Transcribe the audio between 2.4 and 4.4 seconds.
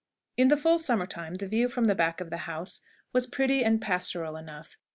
house was pretty and pastoral